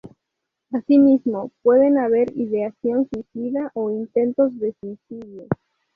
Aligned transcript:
Asimismo, 0.71 1.51
pueden 1.61 1.99
haber 1.99 2.35
ideación 2.35 3.07
suicida 3.13 3.69
o 3.75 3.91
intentos 3.91 4.57
de 4.57 4.73
suicidio. 4.81 5.47